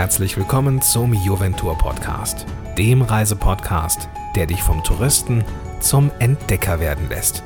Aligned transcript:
herzlich 0.00 0.38
willkommen 0.38 0.80
zum 0.80 1.12
Juventur 1.12 1.76
Podcast, 1.76 2.46
dem 2.78 3.02
Reisepodcast, 3.02 4.08
der 4.34 4.46
dich 4.46 4.62
vom 4.62 4.82
Touristen 4.82 5.44
zum 5.80 6.10
Entdecker 6.20 6.80
werden 6.80 7.10
lässt. 7.10 7.42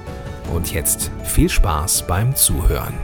Und 0.54 0.72
jetzt 0.72 1.10
viel 1.24 1.48
Spaß 1.48 2.06
beim 2.06 2.36
Zuhören. 2.36 2.94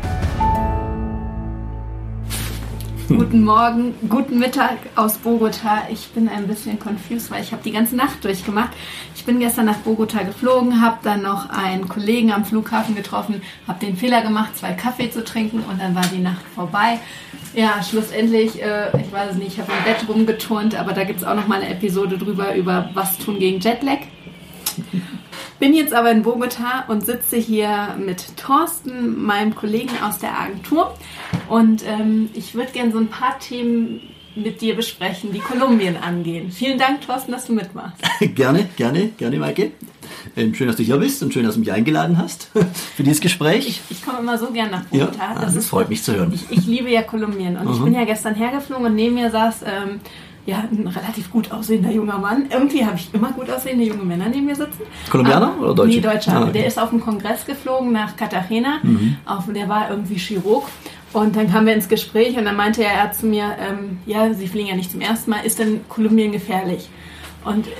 Guten 3.16 3.42
Morgen, 3.42 3.92
guten 4.08 4.38
Mittag 4.38 4.79
aus 4.95 5.18
Bogota. 5.18 5.82
Ich 5.90 6.10
bin 6.10 6.29
ein 6.29 6.46
bisschen 6.46 6.79
confused, 6.79 7.29
weil 7.32 7.42
ich 7.42 7.50
habe 7.50 7.60
die 7.64 7.72
ganze 7.72 7.96
Nacht 7.96 8.24
durchgemacht. 8.24 8.70
Ich 9.16 9.24
bin 9.24 9.40
gestern 9.40 9.66
nach 9.66 9.79
Bogota 9.79 10.22
geflogen, 10.22 10.80
habe 10.80 10.98
dann 11.02 11.23
noch 11.23 11.50
einen 11.50 11.88
Kollegen 11.88 12.30
am 12.30 12.45
Flughafen 12.45 12.95
getroffen, 12.95 13.42
habe 13.66 13.84
den 13.84 13.96
Fehler 13.96 14.23
gemacht, 14.23 14.56
zwei 14.56 14.74
Kaffee 14.74 15.10
zu 15.10 15.24
trinken 15.24 15.64
und 15.68 15.80
dann 15.80 15.96
war 15.96 16.04
die 16.06 16.20
Nacht 16.20 16.45
vorbei. 16.54 17.00
Ja, 17.52 17.82
schlussendlich, 17.82 18.62
äh, 18.62 18.96
ich 18.96 19.10
weiß 19.10 19.32
es 19.32 19.37
nicht, 19.38 19.54
ich 19.54 19.60
habe 19.60 19.73
im 19.73 19.82
Bett 19.82 20.09
rumgeturnt, 20.09 20.77
aber 20.77 20.92
da 20.92 21.02
gibt 21.02 21.18
es 21.18 21.27
auch 21.27 21.34
noch 21.34 21.48
mal 21.48 21.60
eine 21.60 21.68
Episode 21.68 22.16
drüber, 22.16 22.54
über 22.54 22.90
was 22.95 23.18
tun 23.18 23.40
gegen 23.40 23.59
Jetlag. 23.59 23.98
Bin 25.60 25.74
jetzt 25.74 25.92
aber 25.92 26.10
in 26.10 26.23
Bogota 26.23 26.87
und 26.88 27.05
sitze 27.05 27.37
hier 27.37 27.95
mit 28.02 28.38
Thorsten, 28.38 29.23
meinem 29.23 29.55
Kollegen 29.55 29.91
aus 30.02 30.18
der 30.18 30.41
Agentur. 30.41 30.95
Und 31.51 31.84
ähm, 31.87 32.30
ich 32.32 32.55
würde 32.55 32.73
gerne 32.73 32.92
so 32.92 32.98
ein 32.98 33.09
paar 33.09 33.38
Themen 33.38 34.01
mit 34.34 34.62
dir 34.62 34.74
besprechen, 34.74 35.32
die 35.34 35.38
Kolumbien 35.41 35.98
angehen. 35.98 36.51
Vielen 36.51 36.78
Dank, 36.78 37.02
Thorsten, 37.02 37.32
dass 37.32 37.45
du 37.45 37.52
mitmachst. 37.52 38.01
gerne, 38.34 38.70
gerne, 38.77 39.09
gerne, 39.18 39.38
Maike. 39.38 39.73
Ähm, 40.34 40.54
schön, 40.54 40.66
dass 40.66 40.77
du 40.77 40.82
hier 40.82 40.96
bist 40.96 41.23
und 41.23 41.34
schön, 41.34 41.45
dass 41.45 41.54
du 41.54 41.60
mich 41.60 41.73
eingeladen 41.73 42.16
hast 42.16 42.51
für 42.96 43.02
dieses 43.02 43.20
Gespräch. 43.20 43.68
Ich, 43.68 43.82
ich 43.90 44.02
komme 44.02 44.20
immer 44.20 44.38
so 44.38 44.46
gern 44.52 44.70
nach 44.70 44.84
Bogota. 44.84 45.34
Ja, 45.34 45.40
das, 45.42 45.54
das 45.54 45.66
freut 45.66 45.90
mich 45.90 46.02
zu 46.02 46.15
hören. 46.15 46.32
Ich, 46.32 46.51
ich 46.51 46.66
liebe 46.66 46.88
ja 46.88 47.02
Kolumbien 47.02 47.59
und 47.59 47.66
mhm. 47.66 47.73
ich 47.74 47.80
bin 47.82 47.95
ja 47.95 48.04
gestern 48.04 48.34
hergeflogen 48.34 48.87
und 48.87 48.95
neben 48.95 49.15
mir 49.15 49.30
saß 49.30 49.63
ähm, 49.66 50.01
ja, 50.46 50.65
ein 50.71 50.87
relativ 50.87 51.30
gut 51.30 51.52
aussehender 51.52 51.91
junger 51.91 52.19
Mann. 52.19 52.46
Irgendwie 52.51 52.85
habe 52.85 52.96
ich 52.96 53.13
immer 53.13 53.30
gut 53.33 53.51
aussehende 53.51 53.85
junge 53.85 54.05
Männer 54.05 54.29
neben 54.29 54.47
mir 54.47 54.57
sitzen. 54.57 54.82
Kolumbianer 55.10 55.52
Aber, 55.52 55.60
oder 55.65 55.74
Deutsche? 55.74 55.97
Nee, 55.97 56.01
Deutscher. 56.01 56.32
Ah, 56.32 56.43
okay. 56.43 56.52
Der 56.52 56.66
ist 56.66 56.79
auf 56.79 56.91
dem 56.91 57.01
Kongress 57.01 57.45
geflogen 57.47 57.93
nach 57.93 58.16
Cartagena. 58.16 58.79
Mhm. 58.82 59.16
Auf, 59.27 59.45
der 59.52 59.69
war 59.69 59.91
irgendwie 59.91 60.16
Chirurg. 60.16 60.69
Und 61.13 61.37
dann 61.37 61.51
kamen 61.51 61.66
wir 61.66 61.74
ins 61.74 61.88
Gespräch 61.88 62.37
und 62.38 62.45
dann 62.45 62.57
meinte 62.57 62.85
er, 62.85 62.93
er 62.93 63.13
zu 63.13 63.27
mir, 63.27 63.57
ähm, 63.60 63.99
ja, 64.06 64.32
Sie 64.32 64.47
fliegen 64.47 64.69
ja 64.69 64.77
nicht 64.77 64.93
zum 64.93 65.00
ersten 65.00 65.31
Mal, 65.31 65.44
ist 65.44 65.59
denn 65.59 65.81
Kolumbien 65.88 66.31
gefährlich? 66.31 66.88
Und 67.44 67.66
äh, 67.66 67.71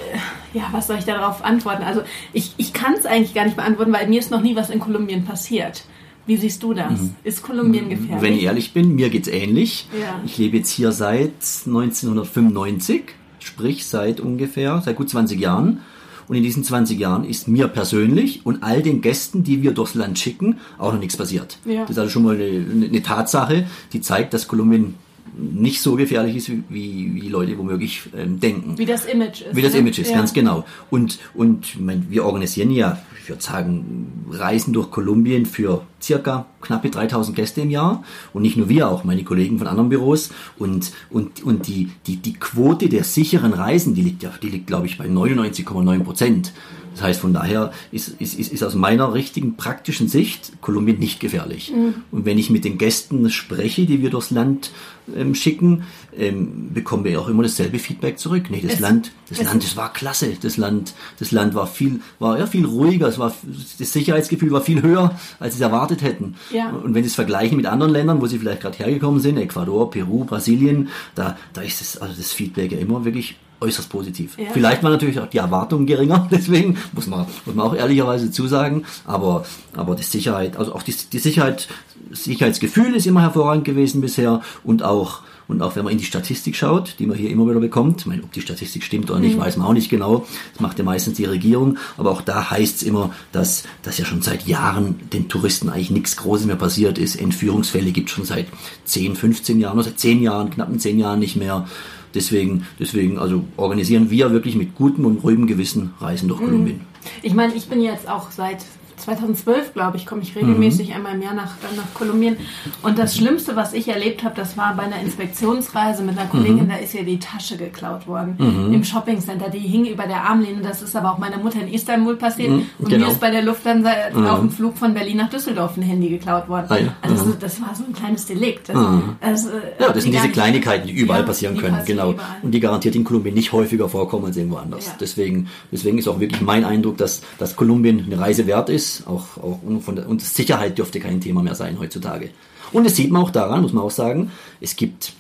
ja, 0.53 0.65
was 0.73 0.89
soll 0.89 0.99
ich 0.99 1.05
darauf 1.05 1.45
antworten? 1.45 1.85
Also 1.85 2.03
ich, 2.33 2.55
ich 2.57 2.73
kann 2.73 2.95
es 2.95 3.07
eigentlich 3.07 3.35
gar 3.35 3.45
nicht 3.45 3.57
beantworten, 3.57 3.93
weil 3.93 4.09
mir 4.09 4.19
ist 4.19 4.31
noch 4.31 4.41
nie 4.41 4.57
was 4.57 4.71
in 4.71 4.81
Kolumbien 4.81 5.25
passiert. 5.25 5.85
Wie 6.27 6.37
siehst 6.37 6.63
du 6.63 6.75
das? 6.75 7.01
Mhm. 7.01 7.15
Ist 7.25 7.43
Kolumbien 7.43 7.87
mhm. 7.87 7.91
gefährlich? 7.91 8.23
Wenn 8.23 8.35
ich 8.35 8.43
ehrlich 8.45 8.73
bin, 8.73 8.95
mir 8.95 9.11
geht 9.11 9.27
es 9.27 9.33
ähnlich. 9.33 9.89
Ja. 9.99 10.21
Ich 10.25 10.39
lebe 10.39 10.59
jetzt 10.59 10.71
hier 10.71 10.93
seit 10.93 11.33
1995, 11.67 13.03
sprich 13.39 13.87
seit 13.87 14.21
ungefähr, 14.21 14.81
seit 14.85 14.97
gut 14.97 15.11
20 15.11 15.41
Jahren. 15.41 15.81
Und 16.29 16.37
in 16.37 16.45
diesen 16.45 16.63
20 16.63 16.97
Jahren 16.97 17.25
ist 17.25 17.49
mir 17.49 17.67
persönlich 17.67 18.47
und 18.47 18.63
all 18.63 18.83
den 18.83 19.01
Gästen, 19.01 19.43
die 19.43 19.63
wir 19.65 19.73
durchs 19.73 19.95
Land 19.95 20.17
schicken, 20.17 20.59
auch 20.79 20.93
noch 20.93 21.01
nichts 21.01 21.17
passiert. 21.17 21.59
Ja. 21.65 21.81
Das 21.81 21.91
ist 21.91 21.99
also 21.99 22.11
schon 22.11 22.23
mal 22.23 22.37
eine, 22.37 22.87
eine 22.87 23.03
Tatsache, 23.03 23.67
die 23.93 24.01
zeigt, 24.01 24.33
dass 24.33 24.47
Kolumbien 24.47 24.95
nicht 25.37 25.81
so 25.81 25.97
gefährlich 25.97 26.37
ist, 26.37 26.51
wie, 26.51 26.63
wie, 26.69 27.29
Leute 27.29 27.57
womöglich 27.59 28.03
ähm, 28.17 28.41
denken. 28.41 28.77
Wie 28.77 28.87
das 28.87 29.05
Image 29.05 29.43
ist. 29.43 29.57
Wie 29.57 29.63
das 29.63 29.73
ne? 29.73 29.81
Image 29.81 29.99
ist, 29.99 30.11
ja. 30.11 30.17
ganz 30.17 30.33
genau. 30.33 30.65
Und, 30.91 31.19
und 31.35 31.81
mein, 31.81 32.07
wir 32.11 32.25
organisieren 32.25 32.71
ja, 32.71 33.01
ich 33.23 33.29
würde 33.29 33.43
sagen, 33.43 34.25
Reisen 34.31 34.73
durch 34.73 34.91
Kolumbien 34.91 35.47
für 35.47 35.83
circa 36.03 36.47
knappe 36.61 36.91
3000 36.91 37.37
Gäste 37.37 37.61
im 37.61 37.71
Jahr. 37.71 38.03
Und 38.33 38.43
nicht 38.43 38.57
nur 38.57 38.69
wir, 38.69 38.89
auch 38.89 39.05
meine 39.05 39.25
Kollegen 39.25 39.59
von 39.59 39.67
anderen 39.67 39.89
Büros. 39.89 40.31
Und, 40.59 40.93
und, 41.11 41.43
und 41.43 41.67
die, 41.67 41.91
die, 42.07 42.17
die 42.17 42.35
Quote 42.35 42.89
der 42.89 43.05
sicheren 43.05 43.53
Reisen, 43.53 43.95
die 43.95 44.03
liegt 44.03 44.23
ja, 44.23 44.33
die 44.43 44.49
liegt, 44.49 44.67
glaube 44.67 44.87
ich, 44.87 44.99
bei 44.99 45.07
99,9 45.07 46.03
Prozent. 46.03 46.53
Das 46.93 47.03
heißt, 47.03 47.21
von 47.21 47.33
daher 47.33 47.73
ist, 47.93 48.09
ist, 48.21 48.39
ist, 48.39 48.53
ist 48.53 48.63
aus 48.63 48.75
meiner 48.75 49.15
richtigen 49.15 49.57
praktischen 49.57 50.09
Sicht 50.09 50.61
Kolumbien 50.61 50.99
nicht 50.99 51.21
gefährlich. 51.21 51.73
Mhm. 51.75 51.95
Und 52.11 52.25
wenn 52.25 52.39
ich 52.39 52.51
mit 52.51 52.65
den 52.65 52.79
Gästen 52.79 53.31
spreche, 53.31 53.87
die 53.87 54.03
wir 54.03 54.11
durchs 54.11 54.31
Land 54.31 54.73
ähm, 55.15 55.35
schicken, 55.35 55.85
ähm, 56.17 56.71
bekommen 56.73 57.05
wir 57.05 57.21
auch 57.21 57.29
immer 57.29 57.43
dasselbe 57.43 57.79
Feedback 57.79 58.19
zurück. 58.19 58.45
Nee, 58.51 58.61
das 58.61 58.75
es, 58.75 58.81
Land, 58.81 59.13
das 59.29 59.43
Land, 59.43 59.63
das 59.63 59.77
war 59.77 59.93
klasse. 59.93 60.33
Das 60.41 60.57
Land, 60.57 60.95
das 61.19 61.31
Land 61.31 61.55
war 61.55 61.67
viel, 61.67 62.01
war 62.19 62.39
ja 62.39 62.47
viel 62.47 62.67
ruhiger. 62.67 63.09
Es 63.09 63.19
war, 63.19 63.33
das 63.79 63.93
Sicherheitsgefühl 63.93 64.51
war 64.51 64.61
viel 64.61 64.83
höher, 64.83 65.19
als 65.39 65.55
sie 65.55 65.61
es 65.61 65.63
erwartet 65.63 66.03
hätten. 66.03 66.35
Ja. 66.53 66.71
Und 66.71 66.95
wenn 66.95 67.03
sie 67.03 67.09
es 67.09 67.15
vergleichen 67.15 67.57
mit 67.57 67.67
anderen 67.67 67.93
Ländern, 67.93 68.21
wo 68.21 68.27
sie 68.27 68.39
vielleicht 68.39 68.63
gerade 68.63 68.79
hergekommen 68.79 69.21
sind, 69.21 69.37
Ecuador, 69.37 69.91
Peru, 69.91 70.25
Brasilien, 70.25 70.89
da, 71.15 71.37
da 71.53 71.63
ist 71.63 71.81
das, 71.81 71.99
also 71.99 72.15
das 72.17 72.33
Feedback 72.33 72.73
ja 72.73 72.79
immer 72.79 73.05
wirklich 73.05 73.37
äußerst 73.61 73.89
positiv. 73.89 74.39
Ja. 74.39 74.51
Vielleicht 74.53 74.83
war 74.83 74.91
natürlich 74.91 75.21
auch 75.21 75.29
die 75.29 75.39
Erwartung 75.39 75.87
geringer, 75.87 76.29
deswegen 76.31 76.77
muss 76.93 77.07
man, 77.07 77.27
muss 77.45 77.55
man 77.55 77.67
auch 77.67 77.75
ehrlicherweise 77.75 78.31
zusagen, 78.31 78.85
aber, 79.05 79.45
aber 79.77 79.95
die 79.95 80.03
Sicherheit, 80.03 80.57
also 80.57 80.75
auch 80.75 80.83
die, 80.83 80.95
die 81.13 81.19
Sicherheit, 81.19 81.69
Sicherheitsgefühl 82.11 82.95
ist 82.95 83.07
immer 83.07 83.23
hervorragend 83.23 83.65
gewesen 83.65 84.01
bisher 84.01 84.41
und 84.65 84.83
auch 84.83 85.23
und 85.51 85.63
auch 85.63 85.75
wenn 85.75 85.83
man 85.83 85.93
in 85.93 85.99
die 85.99 86.05
Statistik 86.05 86.55
schaut, 86.55 86.95
die 87.01 87.07
man 87.07 87.19
hier 87.19 87.29
immer 87.29 87.49
wieder 87.49 87.59
bekommt, 87.59 88.03
ich 88.03 88.07
meine, 88.07 88.23
ob 88.23 88.33
die 88.33 88.41
Statistik 88.41 88.85
stimmt 88.85 89.11
oder 89.11 89.19
nicht, 89.19 89.37
mhm. 89.37 89.41
weiß 89.41 89.57
man 89.57 89.67
auch 89.67 89.73
nicht 89.73 89.91
genau. 89.91 90.25
Das 90.53 90.61
macht 90.61 90.79
ja 90.79 90.85
meistens 90.85 91.17
die 91.17 91.25
Regierung. 91.25 91.77
Aber 91.97 92.13
auch 92.13 92.23
da 92.23 92.53
heißt 92.53 92.77
es 92.77 92.83
immer, 92.85 93.13
dass, 93.33 93.65
dass 93.83 93.99
ja 93.99 94.05
schon 94.05 94.23
seit 94.23 94.47
Jahren 94.47 95.01
den 95.13 95.29
Touristen 95.29 95.69
eigentlich 95.69 95.91
nichts 95.91 96.17
Großes 96.17 96.47
mehr 96.47 96.55
passiert 96.55 96.99
ist. 96.99 97.17
Entführungsfälle 97.17 97.91
gibt 97.91 98.11
es 98.11 98.15
schon 98.15 98.25
seit 98.25 98.47
10, 98.85 99.17
15 99.17 99.59
Jahren, 99.59 99.75
oder 99.75 99.85
seit 99.85 99.99
10 99.99 100.23
Jahren, 100.23 100.51
knappen 100.51 100.79
10 100.79 101.01
Jahren 101.01 101.19
nicht 101.19 101.35
mehr. 101.35 101.67
Deswegen, 102.15 102.67
deswegen 102.79 103.19
also 103.19 103.45
organisieren 103.57 104.11
wir 104.11 104.33
wirklich 104.33 104.57
mit 104.57 104.75
gutem 104.75 105.05
und 105.07 105.23
ruhigem 105.23 105.47
Gewissen 105.47 105.95
Reisen 106.01 106.29
durch 106.29 106.41
mhm. 106.41 106.45
Kolumbien. 106.47 106.81
Ich 107.23 107.35
meine, 107.35 107.55
ich 107.55 107.69
bin 107.69 107.81
jetzt 107.81 108.09
auch 108.09 108.31
seit 108.31 108.65
2012, 109.11 109.75
glaube 109.75 109.97
ich, 109.97 110.07
komme 110.07 110.23
ich 110.23 110.37
regelmäßig 110.37 110.91
mhm. 110.91 110.97
einmal 110.97 111.15
im 111.15 111.23
Jahr 111.23 111.35
nach, 111.35 111.55
nach 111.77 111.95
Kolumbien. 111.95 112.37
Und 112.83 112.99
das 112.99 113.17
Schlimmste, 113.17 113.57
was 113.57 113.73
ich 113.73 113.89
erlebt 113.89 114.23
habe, 114.23 114.35
das 114.37 114.57
war 114.57 114.75
bei 114.77 114.85
einer 114.85 115.01
Inspektionsreise 115.01 116.03
mit 116.03 116.19
einer 116.19 116.29
Kollegin, 116.29 116.65
mhm. 116.65 116.69
da 116.69 116.77
ist 116.77 116.95
ihr 116.95 117.05
die 117.05 117.19
Tasche 117.19 117.57
geklaut 117.57 118.07
worden 118.07 118.37
mhm. 118.39 118.73
im 118.73 118.85
Shoppingcenter. 118.85 119.51
Die 119.51 119.59
hing 119.59 119.87
über 119.87 120.07
der 120.07 120.25
Armlehne. 120.25 120.63
Das 120.63 120.83
ist 120.83 120.95
aber 120.95 121.13
auch 121.13 121.19
meiner 121.19 121.39
Mutter 121.39 121.61
in 121.61 121.73
Istanbul 121.73 122.17
passiert. 122.17 122.51
Mhm. 122.51 122.67
Und 122.79 122.89
genau. 122.89 123.07
mir 123.07 123.13
ist 123.13 123.21
bei 123.21 123.31
der 123.31 123.43
Lufthansa 123.43 123.91
mhm. 124.15 124.27
auf 124.27 124.41
dem 124.41 124.51
Flug 124.51 124.79
von 124.79 124.95
Berlin 124.95 125.17
nach 125.19 125.31
Düsseldorf 125.31 125.77
ein 125.77 125.83
Handy 125.83 126.09
geklaut 126.09 126.49
worden. 126.49 126.67
Ah, 126.69 126.79
ja. 126.79 126.95
Also 127.03 127.27
mhm. 127.27 127.37
das, 127.41 127.61
war 127.61 127.75
so 127.75 127.85
ein 127.85 127.93
kleines 127.93 128.27
Delikt. 128.27 128.69
Das, 128.69 128.77
das, 129.21 129.47
äh, 129.47 129.51
ja, 129.81 129.93
das 129.93 130.05
sind 130.05 130.15
diese 130.15 130.29
Kleinigkeiten, 130.29 130.87
die 130.87 130.95
überall 130.95 131.21
ja, 131.21 131.27
passieren 131.27 131.57
können. 131.57 131.79
Genau. 131.85 132.13
Überall. 132.13 132.37
Und 132.43 132.53
die 132.53 132.61
garantiert 132.61 132.95
in 132.95 133.05
Kolumbien 133.05 133.35
nicht 133.35 133.53
häufiger 133.53 133.89
vorkommen 133.89 134.27
als 134.27 134.37
irgendwo 134.37 134.57
anders. 134.57 134.87
Ja. 134.87 134.93
Deswegen, 135.01 135.49
deswegen 135.73 135.99
ist 135.99 136.09
auch 136.09 136.21
wirklich 136.21 136.41
mein 136.41 136.65
Eindruck, 136.65 136.97
dass, 136.99 137.23
dass 137.39 137.57
Kolumbien 137.57 138.05
eine 138.05 138.21
Reise 138.21 138.47
wert 138.47 138.69
ist, 138.69 139.00
auch 139.07 139.21
auch, 139.21 139.39
auch 139.43 139.81
von 139.81 139.97
der, 139.97 140.09
und 140.09 140.23
Sicherheit 140.23 140.79
dürfte 140.79 141.01
kein 141.01 141.21
Thema 141.21 141.43
mehr 141.43 141.55
sein 141.55 141.79
heutzutage. 141.79 142.31
Und 142.73 142.85
das 142.85 142.97
sieht 142.97 143.11
man 143.11 143.23
auch 143.23 143.31
daran, 143.31 143.63
muss 143.63 143.73
man 143.73 143.85
auch 143.85 143.91
sagen, 143.91 144.31
es 144.61 144.77
gibt 144.77 145.13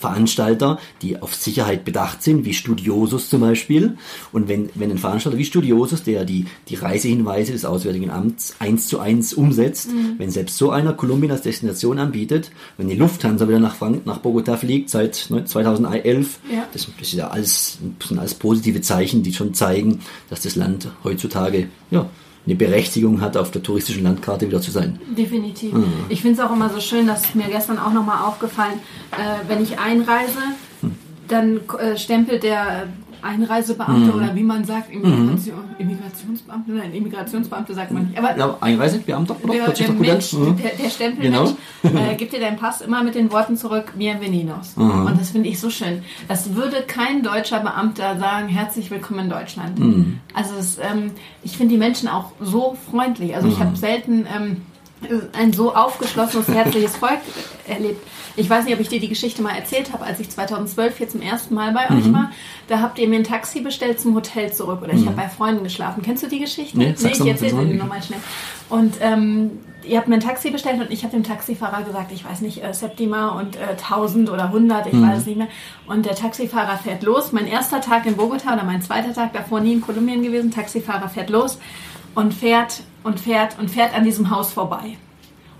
Veranstalter, 0.00 0.78
die 1.02 1.20
auf 1.20 1.34
Sicherheit 1.34 1.84
bedacht 1.84 2.22
sind, 2.22 2.44
wie 2.44 2.54
Studiosus 2.54 3.28
zum 3.28 3.42
Beispiel. 3.42 3.96
Und 4.32 4.48
wenn, 4.48 4.70
wenn 4.74 4.90
ein 4.90 4.98
Veranstalter 4.98 5.38
wie 5.38 5.44
Studiosus, 5.44 6.02
der 6.02 6.24
die, 6.24 6.46
die 6.68 6.74
Reisehinweise 6.74 7.52
des 7.52 7.64
Auswärtigen 7.64 8.10
Amts 8.10 8.56
eins 8.58 8.88
zu 8.88 8.98
eins 8.98 9.34
umsetzt, 9.34 9.92
mhm. 9.92 10.14
wenn 10.18 10.30
selbst 10.30 10.56
so 10.56 10.70
einer 10.70 10.94
Kolumbien 10.94 11.32
als 11.32 11.42
Destination 11.42 11.98
anbietet, 11.98 12.50
wenn 12.78 12.88
die 12.88 12.96
Lufthansa 12.96 13.46
wieder 13.46 13.60
nach, 13.60 13.74
Frank 13.74 14.06
nach 14.06 14.18
Bogota 14.18 14.56
fliegt 14.56 14.90
seit 14.90 15.14
2011, 15.14 16.40
ja. 16.50 16.66
das, 16.72 16.88
das, 16.98 17.08
ist 17.08 17.14
ja 17.14 17.28
alles, 17.28 17.78
das 17.98 18.08
sind 18.08 18.18
alles 18.18 18.34
positive 18.34 18.80
Zeichen, 18.80 19.22
die 19.22 19.34
schon 19.34 19.54
zeigen, 19.54 20.00
dass 20.30 20.40
das 20.40 20.56
Land 20.56 20.88
heutzutage 21.04 21.68
ja, 21.90 22.08
eine 22.46 22.54
Berechtigung 22.54 23.20
hat, 23.20 23.36
auf 23.36 23.50
der 23.50 23.62
touristischen 23.62 24.02
Landkarte 24.02 24.46
wieder 24.46 24.60
zu 24.60 24.70
sein. 24.70 24.98
Definitiv. 25.16 25.72
Mhm. 25.72 25.92
Ich 26.08 26.22
finde 26.22 26.40
es 26.40 26.46
auch 26.46 26.52
immer 26.52 26.70
so 26.70 26.80
schön, 26.80 27.06
dass 27.06 27.34
mir 27.34 27.48
gestern 27.48 27.78
auch 27.78 27.92
nochmal 27.92 28.26
aufgefallen, 28.26 28.80
äh, 29.12 29.48
wenn 29.48 29.62
ich 29.62 29.78
einreise, 29.78 30.38
hm. 30.80 30.94
dann 31.28 31.60
äh, 31.78 31.96
stempelt 31.96 32.42
der 32.42 32.88
Einreisebeamte 33.22 34.12
mhm. 34.12 34.14
oder 34.14 34.34
wie 34.34 34.42
man 34.42 34.64
sagt, 34.64 34.92
Immigration, 34.92 35.56
mhm. 35.56 35.76
Immigrationsbeamte, 35.78 36.72
nein, 36.72 36.94
Immigrationsbeamte 36.94 37.74
sagt 37.74 37.92
man 37.92 38.06
nicht. 38.06 38.18
Aber 38.18 38.36
ja, 38.36 38.56
Einreisebeamter 38.60 39.36
oder? 39.42 39.52
Der, 39.52 39.68
der, 39.68 39.92
Mensch, 39.92 40.32
mhm. 40.32 40.56
der, 40.56 40.70
der 40.70 40.90
Stempelmensch 40.90 41.50
genau. 41.82 42.00
äh, 42.10 42.14
gibt 42.16 42.32
dir 42.32 42.40
deinen 42.40 42.56
Pass 42.56 42.80
immer 42.80 43.02
mit 43.02 43.14
den 43.14 43.30
Worten 43.32 43.56
zurück, 43.56 43.92
Bienvenidos. 43.96 44.76
Mhm. 44.76 45.06
Und 45.06 45.20
das 45.20 45.30
finde 45.30 45.48
ich 45.48 45.60
so 45.60 45.70
schön. 45.70 46.02
Das 46.28 46.54
würde 46.54 46.82
kein 46.86 47.22
deutscher 47.22 47.60
Beamter 47.60 48.18
sagen, 48.18 48.48
herzlich 48.48 48.90
willkommen 48.90 49.20
in 49.20 49.30
Deutschland. 49.30 49.78
Mhm. 49.78 50.20
Also 50.34 50.54
es, 50.56 50.78
ähm, 50.78 51.12
ich 51.42 51.56
finde 51.56 51.74
die 51.74 51.78
Menschen 51.78 52.08
auch 52.08 52.32
so 52.40 52.76
freundlich. 52.90 53.34
Also 53.34 53.48
ich 53.48 53.58
mhm. 53.58 53.64
habe 53.64 53.76
selten... 53.76 54.26
Ähm, 54.26 54.62
ein 55.32 55.52
so 55.52 55.74
aufgeschlossenes, 55.74 56.48
herzliches 56.48 56.96
Volk 56.96 57.20
erlebt. 57.66 58.06
Ich 58.36 58.48
weiß 58.48 58.64
nicht, 58.64 58.74
ob 58.74 58.80
ich 58.80 58.88
dir 58.88 59.00
die 59.00 59.08
Geschichte 59.08 59.42
mal 59.42 59.54
erzählt 59.56 59.92
habe, 59.92 60.04
als 60.04 60.20
ich 60.20 60.30
2012 60.30 60.98
hier 60.98 61.08
zum 61.08 61.20
ersten 61.20 61.54
Mal 61.54 61.72
bei 61.72 61.92
mhm. 61.92 61.98
euch 61.98 62.12
war. 62.12 62.32
Da 62.68 62.80
habt 62.80 62.98
ihr 62.98 63.08
mir 63.08 63.16
ein 63.16 63.24
Taxi 63.24 63.60
bestellt 63.60 64.00
zum 64.00 64.14
Hotel 64.14 64.52
zurück 64.52 64.82
oder 64.82 64.92
ich 64.92 65.00
mhm. 65.00 65.06
habe 65.06 65.16
bei 65.16 65.28
Freunden 65.28 65.64
geschlafen. 65.64 66.02
Kennst 66.02 66.22
du 66.22 66.28
die 66.28 66.38
Geschichte? 66.38 66.78
Nee, 66.78 66.94
nee 66.98 67.10
ich 67.10 67.26
erzähle 67.26 67.66
dir 67.66 67.74
nochmal 67.74 68.02
schnell. 68.02 68.20
Und 68.68 68.96
ähm, 69.00 69.50
ihr 69.84 69.98
habt 69.98 70.08
mir 70.08 70.14
ein 70.14 70.20
Taxi 70.20 70.50
bestellt 70.50 70.80
und 70.80 70.90
ich 70.90 71.02
habe 71.02 71.12
dem 71.12 71.24
Taxifahrer 71.24 71.82
gesagt, 71.82 72.12
ich 72.12 72.24
weiß 72.24 72.40
nicht, 72.42 72.62
äh, 72.62 72.72
Septima 72.72 73.30
und 73.30 73.56
äh, 73.56 73.70
1000 73.70 74.30
oder 74.30 74.44
100, 74.44 74.86
ich 74.86 74.92
Mhm. 74.92 75.08
weiß 75.08 75.18
es 75.18 75.26
nicht 75.26 75.38
mehr. 75.38 75.48
Und 75.86 76.06
der 76.06 76.14
Taxifahrer 76.14 76.78
fährt 76.78 77.02
los. 77.02 77.32
Mein 77.32 77.46
erster 77.46 77.80
Tag 77.80 78.06
in 78.06 78.16
Bogota 78.16 78.54
oder 78.54 78.64
mein 78.64 78.82
zweiter 78.82 79.12
Tag 79.12 79.32
davor 79.32 79.60
nie 79.60 79.72
in 79.72 79.80
Kolumbien 79.80 80.22
gewesen. 80.22 80.50
Taxifahrer 80.50 81.08
fährt 81.08 81.30
los 81.30 81.58
und 82.14 82.34
fährt 82.34 82.82
und 83.02 83.20
fährt 83.20 83.58
und 83.58 83.70
fährt 83.70 83.94
an 83.94 84.04
diesem 84.04 84.30
Haus 84.30 84.52
vorbei 84.52 84.96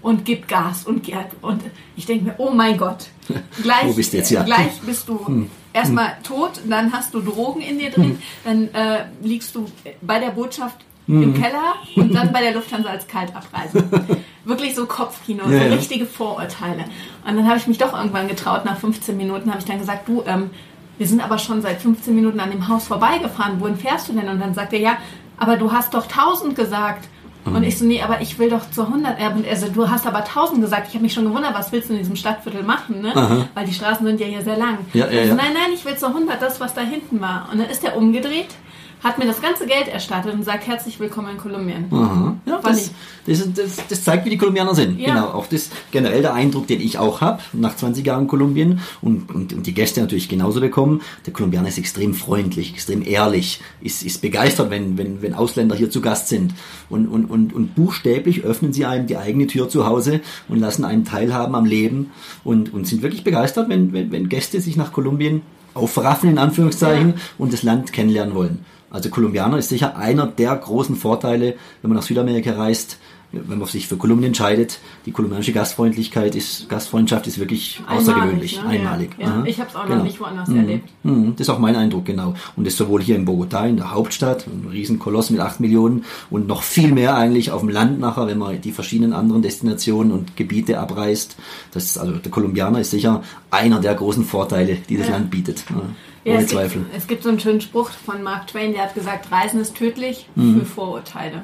und 0.03 0.25
gibt 0.25 0.49
Gas 0.49 0.85
und 0.85 1.03
geht. 1.03 1.17
Und 1.43 1.63
ich 1.97 2.07
denke 2.07 2.25
mir, 2.27 2.35
oh 2.39 2.51
mein 2.51 2.77
Gott, 2.77 3.09
gleich, 3.63 3.85
Wo 3.87 3.93
bist 3.95 4.13
du 4.13 4.17
jetzt, 4.19 4.31
ja? 4.31 4.41
Hm. 4.41 4.47
gleich 4.47 4.81
bist 4.81 5.09
du 5.09 5.47
erstmal 5.73 6.17
tot, 6.23 6.53
dann 6.69 6.93
hast 6.93 7.15
du 7.15 7.21
Drogen 7.21 7.61
in 7.61 7.79
dir 7.79 7.91
drin, 7.91 8.19
dann 8.45 8.69
äh, 8.75 9.05
liegst 9.23 9.55
du 9.55 9.67
bei 10.03 10.19
der 10.19 10.31
Botschaft 10.31 10.77
Hm. 11.07 11.23
im 11.23 11.35
Keller 11.35 11.75
und 11.97 12.15
dann 12.15 12.31
bei 12.31 12.41
der 12.41 12.53
Lufthansa 12.53 12.91
als 12.91 13.09
Kaltabreise. 13.09 13.83
Wirklich 14.45 14.75
so 14.75 14.85
Kopfkino, 14.87 15.45
Ja, 15.45 15.49
so 15.49 15.65
ja. 15.65 15.75
richtige 15.75 16.05
Vorurteile. 16.07 16.85
Und 17.27 17.37
dann 17.37 17.49
habe 17.49 17.57
ich 17.57 17.67
mich 17.67 17.79
doch 17.79 17.95
irgendwann 17.95 18.29
getraut, 18.29 18.65
nach 18.67 18.79
15 18.79 19.17
Minuten 19.17 19.49
habe 19.51 19.59
ich 19.61 19.65
dann 19.65 19.79
gesagt, 19.79 20.07
du, 20.07 20.23
ähm, 20.27 20.51
wir 20.99 21.07
sind 21.09 21.25
aber 21.25 21.39
schon 21.39 21.63
seit 21.63 21.81
15 21.81 22.15
Minuten 22.15 22.39
an 22.39 22.51
dem 22.51 22.69
Haus 22.69 22.87
vorbeigefahren, 22.87 23.61
wohin 23.61 23.77
fährst 23.77 24.09
du 24.09 24.13
denn? 24.13 24.29
Und 24.29 24.41
dann 24.41 24.53
sagt 24.55 24.75
er, 24.75 24.81
ja, 24.81 24.99
aber 25.41 25.57
du 25.57 25.73
hast 25.73 25.93
doch 25.95 26.07
1000 26.07 26.55
gesagt. 26.55 27.09
Mhm. 27.45 27.57
Und 27.57 27.63
ich 27.65 27.79
so, 27.79 27.85
nee, 27.87 28.01
aber 28.03 28.21
ich 28.21 28.39
will 28.39 28.51
doch 28.51 28.71
zur 28.71 28.87
100. 28.89 29.19
Er- 29.19 29.33
Und 29.35 29.47
er 29.47 29.57
so, 29.57 29.69
du 29.69 29.89
hast 29.91 30.07
aber 30.07 30.25
1000 30.25 30.61
gesagt. 30.61 30.89
Ich 30.89 30.95
habe 30.95 31.03
mich 31.03 31.13
schon 31.15 31.25
gewundert, 31.25 31.55
was 31.55 31.73
willst 31.73 31.89
du 31.89 31.95
in 31.95 31.99
diesem 32.01 32.15
Stadtviertel 32.17 32.63
machen, 32.63 33.01
ne? 33.01 33.49
Weil 33.55 33.67
die 33.67 33.73
Straßen 33.75 34.07
sind 34.07 34.21
ja 34.21 34.27
hier 34.27 34.43
sehr 34.43 34.57
lang. 34.59 34.79
Ja, 34.93 35.07
ja, 35.07 35.23
Ich 35.23 35.31
so, 35.31 35.35
ja. 35.37 35.43
Nein, 35.43 35.55
nein, 35.55 35.71
ich 35.75 35.85
will 35.85 35.97
zur 35.97 36.11
100, 36.11 36.41
das, 36.41 36.61
was 36.61 36.75
da 36.75 36.83
hinten 36.83 37.21
war. 37.21 37.49
Und 37.51 37.59
dann 37.59 37.69
ist 37.71 37.83
er 37.83 37.97
umgedreht, 37.97 38.49
hat 39.03 39.19
mir 39.19 39.27
das 39.27 39.41
ganze 39.41 39.67
Geld 39.67 39.89
erstattet 39.89 40.35
und 40.35 40.45
sagt, 40.45 40.67
herzlich 40.67 41.01
willkommen 41.01 41.31
in 41.31 41.39
Kolumbien. 41.39 41.87
Aha. 41.91 42.37
Ja, 42.45 42.61
das, 42.63 42.91
das, 43.27 43.53
das, 43.55 43.77
das 43.89 44.05
zeigt, 44.05 44.27
wie 44.27 44.31
die 44.31 44.37
Kolumbianer 44.37 44.75
sind. 44.75 45.01
Ja. 45.01 45.15
Genau. 45.15 45.29
Auch 45.29 45.47
das 45.47 45.71
generell 45.91 46.23
der 46.23 46.35
Eindruck, 46.35 46.67
den 46.67 46.81
ich 46.81 46.99
auch 46.99 47.21
habe 47.21 47.41
nach 47.53 47.77
20 47.77 48.07
Jahren 48.07 48.27
Kolumbien 48.27 48.81
und, 49.01 49.31
und, 49.35 49.53
und 49.55 49.67
die 49.67 49.73
Gäste 49.75 50.01
natürlich 50.01 50.29
genauso 50.29 50.61
bekommen. 50.61 51.01
Der 51.25 51.33
Kolumbianer 51.33 51.69
ist 51.69 51.79
extrem 51.79 52.13
freundlich, 52.15 52.75
extrem 52.75 53.03
ehrlich, 53.07 53.61
ist, 53.81 54.03
ist 54.03 54.21
begeistert, 54.21 54.71
wenn, 54.71 54.99
wenn, 54.99 55.23
wenn 55.23 55.35
Ausländer 55.35 55.75
hier 55.75 55.91
zu 55.91 56.01
Gast 56.03 56.29
sind. 56.29 56.53
Und, 56.91 57.09
und, 57.09 57.25
und, 57.27 57.55
und 57.55 57.75
buchstäblich 57.75 58.45
öffnen 58.45 58.73
sie 58.73 58.85
einem 58.85 59.07
die 59.07 59.17
eigene 59.17 59.47
Tür 59.47 59.69
zu 59.69 59.87
Hause 59.87 60.21
und 60.49 60.59
lassen 60.59 60.85
einen 60.85 61.05
teilhaben 61.07 61.55
am 61.55 61.65
Leben 61.65 62.11
und, 62.45 62.73
und 62.75 62.87
sind 62.87 63.03
wirklich 63.03 63.25
begeistert, 63.25 63.69
wenn, 63.71 63.93
wenn, 63.95 64.13
wenn 64.13 64.29
Gäste 64.29 64.61
sich 64.61 64.77
nach 64.77 64.93
Kolumbien 64.93 65.41
aufraffen, 65.73 66.29
in 66.29 66.39
Anführungszeichen, 66.39 67.11
Ja. 67.11 67.15
und 67.39 67.53
das 67.53 67.63
Land 67.63 67.93
kennenlernen 67.93 68.35
wollen. 68.35 68.65
Also 68.91 69.09
Kolumbianer 69.11 69.59
ist 69.59 69.69
sicher 69.69 69.97
einer 69.97 70.27
der 70.27 70.55
großen 70.57 70.97
Vorteile, 70.97 71.55
wenn 71.83 71.89
man 71.91 71.97
nach 71.97 72.03
Südamerika 72.05 72.53
reist, 72.53 72.99
wenn 73.33 73.61
man 73.61 73.69
sich 73.69 73.87
für 73.87 73.97
Kolumbien 73.97 74.27
entscheidet. 74.31 74.81
Die 75.07 75.13
kolumbianische 75.13 75.53
Gastfreundlichkeit 75.53 76.35
ist, 76.35 76.69
Gastfreundschaft 76.69 77.29
ist 77.29 77.39
wirklich 77.39 77.81
außergewöhnlich, 77.89 78.61
ne? 78.61 78.69
einmalig. 78.69 79.11
Ja. 79.21 79.45
Ich 79.47 79.61
habe 79.61 79.71
es 79.71 79.77
auch 79.77 79.85
Genau. 79.85 79.99
noch 79.99 80.03
nicht 80.03 80.19
woanders 80.19 80.49
erlebt. 80.49 80.89
Mhm, 81.05 81.35
Das 81.37 81.43
ist 81.47 81.51
auch 81.51 81.61
mein 81.61 81.77
Eindruck, 81.77 82.07
genau. 82.07 82.35
Und 82.57 82.67
das 82.67 82.77
sowohl 82.77 83.01
hier 83.01 83.15
in 83.15 83.25
Bogotá, 83.29 83.69
in 83.69 83.77
der 83.77 83.93
Hauptstadt, 83.93 84.49
ein 84.49 84.69
Riesenkoloss 84.73 85.31
mit 85.31 85.39
8 85.41 85.61
Millionen 85.61 86.05
und 86.29 86.49
noch 86.49 86.65
viel 86.65 86.91
mehr 86.93 87.15
eigentlich 87.15 87.53
auf 87.53 87.61
dem 87.61 87.69
Land 87.69 88.01
nachher, 88.01 88.27
wenn 88.27 88.39
man 88.39 88.61
die 88.61 88.73
verschiedenen 88.73 89.13
anderen 89.13 89.43
Destinationen 89.43 90.11
und 90.11 90.37
Gebiete 90.37 90.81
abreist. 90.81 91.37
Das 91.71 91.85
ist, 91.85 91.99
also 91.99 92.15
der 92.15 92.33
Kolumbianer 92.33 92.81
ist 92.81 92.91
sicher 92.91 93.23
einer 93.53 93.79
der 93.79 93.95
großen 93.95 94.25
Vorteile, 94.25 94.77
die 94.89 94.97
das 94.97 95.07
Ja. 95.07 95.13
Land 95.15 95.31
bietet. 95.31 95.63
Ja, 95.71 95.77
Ja, 96.25 96.35
ohne 96.35 96.43
es 96.45 96.51
Zweifel. 96.51 96.83
Gibt, 96.83 96.97
es 96.97 97.07
gibt 97.07 97.23
so 97.23 97.31
einen 97.31 97.41
schönen 97.41 97.61
Spruch 97.63 97.89
von 97.91 98.23
Mark 98.23 98.49
Twain, 98.49 98.73
der 98.75 98.83
hat 98.83 98.95
gesagt, 98.95 99.33
Reisen 99.33 99.59
ist 99.61 99.75
tödlich 99.77 100.27
für 100.35 100.67
Vorurteile. 100.67 101.41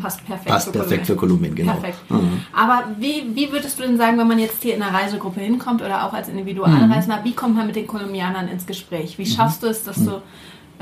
Passt 0.00 0.24
perfekt 0.24 0.46
Mhm. 0.46 0.52
Passt 0.52 0.66
für 0.66 0.72
perfekt 0.72 1.06
für 1.06 1.16
Kolumbien, 1.16 1.54
genau. 1.56 1.72
Perfekt. 1.72 1.98
Mhm. 2.08 2.40
Aber 2.52 2.84
wie, 3.00 3.24
wie 3.34 3.50
würdest 3.50 3.78
du 3.78 3.82
denn 3.82 3.96
sagen, 3.96 4.18
wenn 4.18 4.28
man 4.28 4.38
jetzt 4.38 4.62
hier 4.62 4.76
in 4.76 4.82
einer 4.82 4.96
Reisegruppe 4.96 5.40
hinkommt 5.40 5.82
oder 5.82 6.06
auch 6.06 6.12
als 6.12 6.28
Individualreisender, 6.28 7.18
Mhm. 7.20 7.24
wie 7.24 7.32
kommt 7.32 7.56
man 7.56 7.66
mit 7.66 7.74
den 7.74 7.86
Kolumbianern 7.88 8.46
ins 8.46 8.64
Gespräch? 8.64 9.18
Wie 9.18 9.26
schaffst 9.26 9.62
du 9.64 9.66
es, 9.66 9.82
dass 9.82 9.96
du 9.96 10.22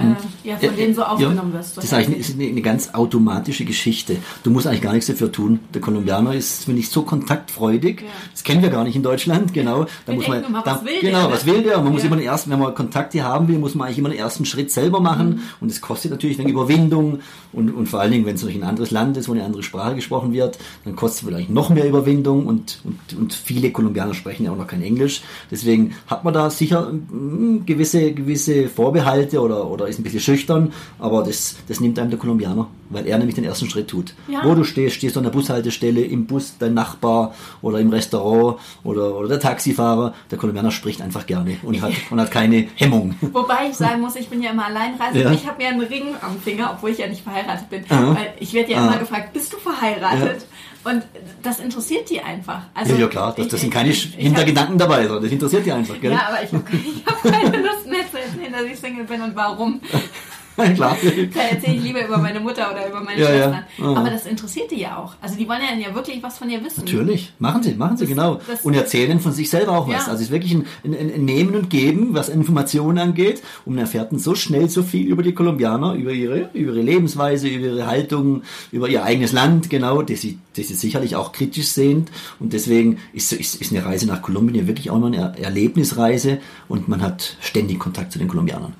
äh, 0.00 0.48
ja, 0.48 0.56
von 0.56 0.68
Ja, 0.68 0.72
denen 0.72 0.94
so 0.94 1.02
ja, 1.02 1.08
aufgenommen 1.08 1.52
wirst? 1.52 1.74
So 1.74 1.80
das 1.80 1.84
ist 1.86 1.94
eigentlich 1.94 2.34
eine, 2.34 2.44
eine 2.48 2.62
ganz 2.62 2.94
automatische 2.94 3.64
Geschichte. 3.64 4.16
Du 4.42 4.50
musst 4.50 4.66
eigentlich 4.66 4.82
gar 4.82 4.92
nichts 4.92 5.06
dafür 5.06 5.30
tun. 5.30 5.60
Der 5.74 5.80
Kolumbianer 5.80 6.34
ist, 6.34 6.64
finde 6.64 6.80
ich, 6.80 6.88
so 6.90 7.02
kontaktfreudig. 7.02 8.02
Ja. 8.02 8.08
Das 8.32 8.44
kennen 8.44 8.62
wir 8.62 8.70
gar 8.70 8.84
nicht 8.84 8.96
in 8.96 9.02
Deutschland, 9.02 9.52
genau. 9.52 9.86
Da 10.06 10.12
muss 10.12 10.28
man, 10.28 10.42
da, 10.42 10.62
was 10.64 10.84
will 10.84 11.00
der, 11.00 11.10
genau, 11.10 11.26
ne? 11.28 11.32
was 11.34 11.46
will 11.46 11.62
der? 11.62 11.78
Und 11.78 11.84
man 11.84 11.92
muss 11.92 12.02
Ja. 12.02 12.08
immer 12.08 12.16
den 12.16 12.26
ersten, 12.26 12.50
wenn 12.50 12.58
man 12.58 12.74
Kontakte 12.74 13.22
haben 13.22 13.48
will, 13.48 13.58
muss 13.58 13.74
man 13.74 13.86
eigentlich 13.86 13.98
immer 13.98 14.08
den 14.08 14.18
ersten 14.18 14.44
Schritt 14.44 14.70
selber 14.70 15.00
machen. 15.00 15.28
Mhm. 15.28 15.40
Und 15.60 15.70
es 15.70 15.80
kostet 15.80 16.10
natürlich 16.10 16.40
eine 16.40 16.48
Überwindung. 16.48 17.20
Und, 17.52 17.70
und 17.74 17.86
vor 17.88 18.00
allen 18.00 18.12
Dingen, 18.12 18.26
wenn 18.26 18.36
es 18.36 18.42
natürlich 18.42 18.62
ein 18.62 18.68
anderes 18.68 18.90
Land 18.90 19.16
ist, 19.16 19.28
wo 19.28 19.32
eine 19.32 19.44
andere 19.44 19.62
Sprache 19.62 19.94
gesprochen 19.94 20.32
wird, 20.32 20.58
dann 20.84 20.96
kostet 20.96 21.22
es 21.22 21.28
vielleicht 21.28 21.50
noch 21.50 21.70
mehr 21.70 21.86
Überwindung. 21.88 22.46
Und, 22.46 22.80
und, 22.84 23.18
und 23.18 23.34
viele 23.34 23.70
Kolumbianer 23.70 24.14
sprechen 24.14 24.44
ja 24.44 24.52
auch 24.52 24.56
noch 24.56 24.66
kein 24.66 24.82
Englisch. 24.82 25.22
Deswegen 25.50 25.94
hat 26.06 26.24
man 26.24 26.32
da 26.32 26.48
sicher 26.50 26.92
mm, 26.92 27.66
gewisse, 27.66 28.12
gewisse 28.12 28.68
Vorbehalte 28.68 29.40
oder, 29.40 29.68
oder 29.70 29.88
ist 29.90 29.98
ein 29.98 30.02
bisschen 30.02 30.20
schüchtern. 30.20 30.72
Aber 30.98 31.22
das, 31.22 31.56
das 31.68 31.80
nimmt 31.80 31.98
einem 31.98 32.10
der 32.10 32.18
Kolumbianer, 32.18 32.66
weil 32.88 33.06
er 33.06 33.18
nämlich 33.18 33.34
den 33.34 33.44
ersten 33.44 33.68
Schritt 33.68 33.88
tut. 33.88 34.14
Ja. 34.28 34.40
Wo 34.44 34.54
du 34.54 34.64
stehst, 34.64 34.96
stehst 34.96 35.16
du 35.16 35.20
an 35.20 35.24
der 35.24 35.30
Bushaltestelle, 35.30 36.00
im 36.02 36.26
Bus 36.26 36.54
dein 36.58 36.74
Nachbar 36.74 37.34
oder 37.62 37.78
im 37.78 37.90
Restaurant 37.90 38.58
oder, 38.84 39.14
oder 39.16 39.28
der 39.28 39.40
Taxifahrer. 39.40 40.14
Der 40.30 40.38
Kolumbianer 40.38 40.70
spricht 40.70 41.02
einfach 41.02 41.26
gerne 41.26 41.56
und 41.62 41.80
hat, 41.82 41.92
und 42.10 42.20
hat 42.20 42.30
keine 42.30 42.68
Hemmung. 42.76 43.14
Wobei 43.32 43.68
ich 43.70 43.76
sagen 43.76 44.00
muss, 44.00 44.16
ich 44.16 44.28
bin 44.28 44.42
ja 44.42 44.50
immer 44.52 44.66
Alleinreisend. 44.66 45.24
Ja. 45.24 45.30
Ich 45.32 45.46
habe 45.46 45.62
ja 45.62 45.68
einen 45.70 45.82
Ring 45.82 46.14
am 46.20 46.38
Finger, 46.40 46.72
obwohl 46.76 46.90
ich 46.90 46.98
ja 46.98 47.06
nicht 47.06 47.22
verheiratet 47.22 47.68
bin. 47.70 47.84
Aha. 47.88 48.14
Weil 48.14 48.34
ich 48.38 48.52
werde 48.54 48.72
ja 48.72 48.78
Ah. 48.78 48.86
immer 48.88 48.98
gefragt, 48.98 49.32
bist 49.32 49.52
du 49.52 49.56
verheiratet? 49.58 50.46
Und 50.82 51.02
das 51.42 51.60
interessiert 51.60 52.08
die 52.08 52.20
einfach. 52.20 52.62
Also 52.72 52.94
Ja, 52.94 53.00
ja 53.00 53.06
klar, 53.08 53.34
das, 53.36 53.48
das 53.48 53.60
sind 53.60 53.70
keine 53.70 53.90
ich- 53.90 54.06
ich 54.06 54.14
hab- 54.14 54.20
Hintergedanken 54.22 54.78
dabei, 54.78 55.02
sondern 55.02 55.24
das 55.24 55.32
interessiert 55.32 55.66
die 55.66 55.72
einfach, 55.72 56.00
gell? 56.00 56.12
Ja, 56.12 56.28
aber 56.28 56.42
ich 56.42 56.50
habe 56.52 56.64
ich 56.72 57.04
hab 57.04 57.22
keine 57.22 57.58
Lust 57.62 57.86
mehr 57.86 58.00
zu 58.10 58.16
dass 58.52 58.62
ich 58.62 58.78
Single 58.78 59.04
bin 59.04 59.22
und 59.22 59.34
warum. 59.34 59.80
klar. 60.74 60.96
Da 61.34 61.40
erzähle 61.40 61.76
ich 61.76 61.82
lieber 61.82 62.04
über 62.06 62.18
meine 62.18 62.40
Mutter 62.40 62.70
oder 62.70 62.88
über 62.88 63.00
meine 63.00 63.20
Ja, 63.20 63.30
ja. 63.30 63.36
Schwestern. 63.50 63.64
Ah. 63.82 64.00
Aber 64.00 64.10
das 64.10 64.26
interessiert 64.26 64.70
die 64.70 64.80
ja 64.80 64.96
auch. 64.98 65.14
Also 65.20 65.36
die 65.36 65.48
wollen 65.48 65.60
ja, 65.60 65.88
ja 65.88 65.94
wirklich 65.94 66.22
was 66.22 66.38
von 66.38 66.50
ihr 66.50 66.62
wissen. 66.64 66.80
Natürlich, 66.84 67.32
machen 67.38 67.62
Sie, 67.62 67.74
machen 67.74 67.96
Sie, 67.96 68.04
Das- 68.04 68.08
genau. 68.10 68.40
das- 68.46 68.60
und 68.62 68.74
erzählen 68.74 69.20
von 69.20 69.32
sich 69.32 69.48
selber 69.48 69.72
auch 69.78 69.86
was. 69.88 69.94
Ja. 70.06 70.12
Also 70.12 70.14
es 70.14 70.20
ist 70.22 70.30
wirklich 70.30 70.52
ein, 70.54 70.66
ein, 70.84 70.94
ein 70.94 71.24
Nehmen 71.24 71.54
und 71.54 71.70
Geben, 71.70 72.14
was 72.14 72.28
Informationen 72.28 72.98
angeht. 72.98 73.42
Und 73.64 73.74
man 73.74 73.84
erfährt 73.84 74.10
so 74.20 74.34
schnell 74.34 74.68
so 74.68 74.82
viel 74.82 75.06
über 75.06 75.22
die 75.22 75.32
Kolumbianer, 75.32 75.94
über 75.94 76.12
ihre, 76.12 76.50
über 76.52 76.72
ihre 76.72 76.82
Lebensweise, 76.82 77.48
über 77.48 77.66
ihre 77.66 77.86
Haltung, 77.86 78.42
über 78.72 78.88
ihr 78.88 79.02
eigenes 79.04 79.32
Land, 79.32 79.70
genau, 79.70 80.02
das 80.02 80.20
sie, 80.20 80.38
das 80.56 80.68
sie 80.68 80.74
sicherlich 80.74 81.16
auch 81.16 81.32
kritisch 81.32 81.68
sehen. 81.68 82.06
Und 82.38 82.52
deswegen 82.52 82.98
ist, 83.12 83.32
ist, 83.32 83.54
ist 83.60 83.72
eine 83.72 83.84
Reise 83.84 84.06
nach 84.06 84.20
Kolumbien 84.22 84.60
ja 84.62 84.66
wirklich 84.66 84.90
auch 84.90 84.96
immer 84.96 85.06
eine 85.06 85.16
Er- 85.38 85.38
Erlebnisreise 85.44 86.38
und 86.68 86.88
man 86.88 87.00
hat 87.02 87.36
ständig 87.40 87.78
Kontakt 87.78 88.12
zu 88.12 88.18
den 88.18 88.28
Kolumbianern. 88.28 88.74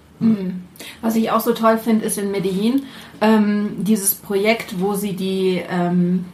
Was 1.03 1.17
ich 1.17 1.31
auch 1.31 1.41
so 1.41 1.53
toll 1.53 1.79
finde, 1.79 2.05
ist 2.05 2.19
in 2.19 2.31
Medellin 2.31 2.83
ähm, 3.21 3.77
dieses 3.79 4.15
Projekt, 4.15 4.81
wo 4.81 4.95
sie 4.95 5.15
die, 5.15 5.63
ähm, 5.71 6.27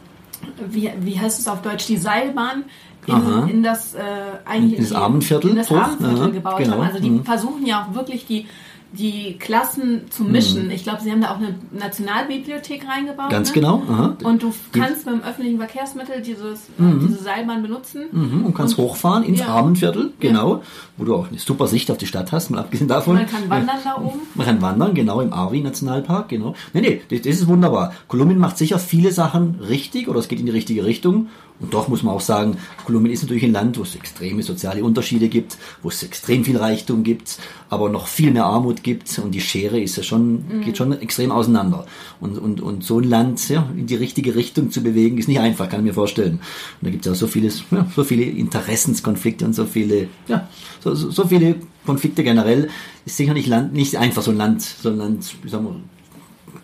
wie, 0.69 0.91
wie 0.99 1.19
heißt 1.19 1.39
es 1.39 1.47
auf 1.47 1.61
Deutsch, 1.61 1.87
die 1.87 1.97
Seilbahn 1.97 2.63
in, 3.07 3.47
in 3.49 3.63
das 3.63 3.93
äh, 3.93 3.99
eigentlich 4.45 4.79
In 4.79 4.83
das 4.83 4.93
Armenviertel 4.93 5.51
in 5.51 5.55
das 5.55 5.69
hoch, 5.69 5.77
Armenviertel 5.77 6.23
aha, 6.23 6.29
gebaut 6.29 6.57
genau, 6.57 6.73
haben. 6.73 6.81
Also 6.81 6.99
die 6.99 7.09
mhm. 7.09 7.23
versuchen 7.23 7.65
ja 7.65 7.85
auch 7.85 7.95
wirklich 7.95 8.25
die 8.25 8.47
die 8.93 9.37
Klassen 9.37 10.09
zu 10.09 10.23
mischen. 10.23 10.71
Ich 10.71 10.83
glaube, 10.83 11.01
sie 11.01 11.11
haben 11.11 11.21
da 11.21 11.31
auch 11.31 11.37
eine 11.37 11.55
Nationalbibliothek 11.71 12.87
reingebaut. 12.87 13.29
Ganz 13.29 13.49
ne? 13.49 13.53
genau. 13.55 13.83
Aha. 13.89 14.17
Und 14.23 14.43
du 14.43 14.53
kannst 14.71 15.05
mit 15.05 15.15
dem 15.15 15.23
öffentlichen 15.23 15.57
Verkehrsmittel 15.57 16.21
dieses, 16.21 16.69
äh, 16.69 16.99
diese 17.01 17.21
Seilbahn 17.21 17.61
benutzen. 17.61 18.05
Mhm, 18.11 18.45
und 18.45 18.53
kannst 18.53 18.77
hochfahren 18.77 19.23
ins 19.23 19.39
Ja. 19.39 19.47
Armenviertel, 19.47 20.13
genau, 20.19 20.63
wo 20.95 21.03
du 21.03 21.15
auch 21.15 21.29
eine 21.29 21.39
super 21.39 21.67
Sicht 21.67 21.91
auf 21.91 21.97
die 21.97 22.07
Stadt 22.07 22.31
hast, 22.31 22.49
mal 22.49 22.59
abgesehen 22.59 22.87
davon. 22.87 23.15
Man 23.15 23.27
kann 23.27 23.49
wandern 23.49 23.77
da 23.83 23.97
oben. 23.97 24.19
Man 24.35 24.45
kann 24.45 24.61
wandern, 24.61 24.93
genau, 24.93 25.21
im 25.21 25.33
Arvi-Nationalpark, 25.33 26.29
genau. 26.29 26.55
Nee, 26.73 26.81
nee, 26.81 27.01
das, 27.09 27.21
das 27.21 27.35
ist 27.35 27.47
wunderbar. 27.47 27.93
Kolumbien 28.07 28.39
macht 28.39 28.57
sicher 28.57 28.79
viele 28.79 29.11
Sachen 29.11 29.59
richtig 29.67 30.07
oder 30.07 30.19
es 30.19 30.27
geht 30.27 30.39
in 30.39 30.45
die 30.45 30.51
richtige 30.51 30.85
Richtung. 30.85 31.27
Und 31.59 31.73
doch 31.73 31.87
muss 31.87 32.03
man 32.03 32.13
auch 32.13 32.21
sagen, 32.21 32.57
Kolumbien 32.85 33.13
ist 33.13 33.23
natürlich 33.23 33.43
ein 33.43 33.51
Land, 33.51 33.79
wo 33.79 33.81
es 33.81 33.95
extreme 33.95 34.43
soziale 34.43 34.83
Unterschiede 34.83 35.27
gibt, 35.27 35.57
wo 35.81 35.89
es 35.89 36.03
extrem 36.03 36.45
viel 36.45 36.57
Reichtum 36.57 37.03
gibt, 37.03 37.39
aber 37.69 37.89
noch 37.89 38.07
viel 38.07 38.31
mehr 38.31 38.45
Armut 38.45 38.83
gibt 38.83 39.17
und 39.19 39.31
die 39.31 39.41
Schere 39.41 39.79
ist 39.79 39.97
ja 39.97 40.03
schon, 40.03 40.61
geht 40.63 40.77
schon 40.77 40.91
extrem 41.01 41.31
auseinander. 41.31 41.85
Und, 42.19 42.37
und, 42.37 42.61
und 42.61 42.83
so 42.83 42.99
ein 42.99 43.05
Land 43.05 43.49
ja, 43.49 43.67
in 43.75 43.87
die 43.87 43.95
richtige 43.95 44.35
Richtung 44.35 44.69
zu 44.69 44.81
bewegen, 44.81 45.17
ist 45.17 45.27
nicht 45.27 45.39
einfach, 45.39 45.67
kann 45.67 45.79
ich 45.79 45.87
mir 45.87 45.93
vorstellen. 45.93 46.33
Und 46.33 46.41
da 46.81 46.89
gibt 46.91 47.05
es 47.05 47.09
ja 47.09 47.15
so 47.15 47.27
vieles, 47.27 47.63
ja, 47.71 47.87
so 47.95 48.03
viele 48.03 48.23
Interessenskonflikte 48.23 49.45
und 49.45 49.53
so 49.53 49.65
viele, 49.65 50.09
ja, 50.27 50.47
so, 50.83 50.93
so, 50.93 51.09
so 51.09 51.27
viele 51.27 51.55
Konflikte 51.85 52.23
generell. 52.23 52.69
Ist 53.05 53.17
sicher 53.17 53.33
nicht 53.33 53.47
Land, 53.47 53.73
nicht 53.73 53.95
einfach 53.95 54.21
so 54.21 54.31
ein 54.31 54.37
Land, 54.37 54.61
so 54.61 54.89
ein 54.89 54.97
Land, 54.97 55.35
wie 55.41 55.49
sagen 55.49 55.65
wir, 55.65 55.75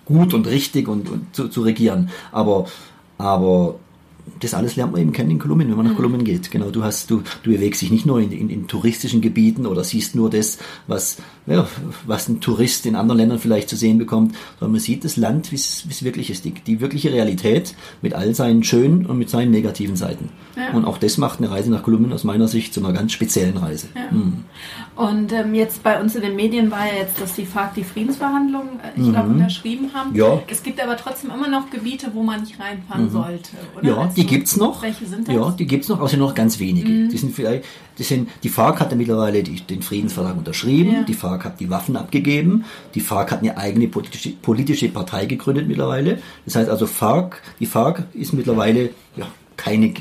gut 0.05 0.33
und 0.33 0.47
richtig 0.47 0.88
und, 0.88 1.09
und 1.09 1.35
zu, 1.35 1.47
zu 1.47 1.62
regieren. 1.62 2.09
Aber, 2.31 2.67
aber 3.17 3.79
das 4.39 4.53
alles 4.53 4.75
lernt 4.75 4.92
man 4.92 5.01
eben 5.01 5.12
kennen 5.12 5.32
in 5.32 5.39
Kolumbien, 5.39 5.70
wenn 5.70 5.77
man 5.77 5.88
nach 5.88 5.96
Kolumbien 5.96 6.24
geht. 6.24 6.51
Genau, 6.51 6.70
du 6.70 6.84
hast, 6.84 7.10
du, 7.10 7.24
du 7.44 7.51
bewegst 7.51 7.82
dich 7.82 7.92
nicht 7.92 8.06
nur 8.06 8.20
in, 8.20 8.32
in, 8.32 8.50
in 8.50 8.68
touristischen 8.68 9.22
Gebieten 9.22 9.65
oder 9.65 9.84
siehst 9.84 10.15
nur 10.15 10.30
das, 10.30 10.58
was, 10.88 11.18
ja, 11.46 11.68
was 12.06 12.27
ein 12.30 12.39
Tourist 12.39 12.86
in 12.86 12.96
anderen 12.96 13.20
Ländern 13.20 13.39
vielleicht 13.39 13.70
zu 13.70 13.75
sehen 13.75 13.98
bekommt, 13.98 14.36
sondern 14.60 14.74
man 14.74 14.82
sieht 14.82 15.03
das 15.03 15.18
Land, 15.18 15.51
wie 15.51 15.56
es 15.56 16.03
wirklich 16.03 16.30
ist, 16.30 16.46
die, 16.46 16.51
die 16.51 16.80
wirkliche 16.80 17.12
Realität 17.12 17.75
mit 18.01 18.13
all 18.13 18.34
seinen 18.34 18.63
schönen 18.63 19.06
und 19.06 19.18
mit 19.18 19.30
seinen 19.30 19.51
negativen 19.51 19.96
Seiten. 19.96 20.30
Ja. 20.56 20.72
Und 20.72 20.86
auch 20.86 20.98
das 20.98 21.18
macht 21.18 21.39
eine 21.39 21.51
Reise 21.51 21.72
nach 21.72 21.84
Kolumbien 21.84 22.13
aus 22.13 22.24
meiner 22.24 22.48
Sicht 22.48 22.74
zu 22.74 22.80
einer 22.80 22.94
ganz 22.94 23.12
speziellen 23.12 23.58
Reise. 23.58 23.88
Ja. 23.96 24.15
Mhm. 24.15 24.44
Und 24.96 25.34
ähm, 25.34 25.56
jetzt 25.56 25.84
bei 25.84 26.00
uns 26.00 26.15
in 26.15 26.22
den 26.22 26.36
Medien 26.36 26.70
war 26.70 26.86
ja 26.86 27.00
jetzt, 27.01 27.20
dass 27.20 27.34
die 27.34 27.46
FARC 27.46 27.74
die 27.74 27.84
Friedensverhandlungen, 27.84 28.80
äh, 28.80 29.00
ich 29.00 29.10
glaube, 29.10 29.30
unterschrieben 29.30 29.92
haben. 29.94 30.12
Mhm. 30.12 30.15
Ja. 30.15 30.44
Es 30.48 30.62
gibt 30.62 30.82
aber 30.82 30.96
trotzdem 30.98 31.32
immer 31.32 31.48
noch 31.48 31.70
Gebiete, 31.72 32.12
wo 32.13 32.22
man 32.22 32.42
nicht 32.42 32.60
reinfahren 32.60 33.10
sollte. 33.10 33.51
Oder? 33.75 33.88
Ja, 33.88 34.12
die 34.15 34.25
gibt's 34.25 34.58
noch. 34.58 34.82
Welche 34.82 35.05
sind 35.05 35.27
das? 35.27 35.36
Ja, 35.36 35.51
die 35.51 35.65
gibt's 35.65 35.89
noch, 35.89 36.08
sind 36.08 36.20
noch 36.20 36.34
ganz 36.36 36.60
wenige. 36.60 37.08
Die 37.08 37.17
sind 37.17 37.34
vielleicht, 37.36 37.65
die 37.98 38.03
sind, 38.03 38.29
die 38.43 38.50
FARC 38.50 38.79
hat 38.79 38.91
ja 38.91 38.98
mittlerweile 38.98 39.43
die, 39.43 39.62
den 39.62 39.82
Friedensvertrag 39.82 40.38
unterschrieben, 40.38 40.91
Ja. 40.93 41.03
die 41.03 41.13
FARC 41.13 41.46
hat 41.46 41.60
die 41.60 41.70
Waffen 41.70 41.96
abgegeben, 41.96 42.65
die 42.96 43.01
FARC 43.01 43.32
hat 43.32 43.39
eine 43.39 43.58
eigene 43.58 43.88
politische, 43.88 44.29
politische 44.32 44.89
Partei 44.89 45.25
gegründet 45.25 45.67
mittlerweile. 45.67 46.20
Das 46.46 46.55
heißt 46.55 46.70
also 46.70 46.86
FARC, 46.88 47.41
die 47.60 47.65
FARC 47.65 48.05
ist 48.13 48.34
mittlerweile, 48.34 48.89
ja, 49.15 49.27
keine, 49.58 49.93